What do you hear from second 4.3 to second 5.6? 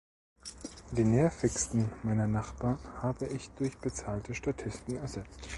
Statisten ersetzt.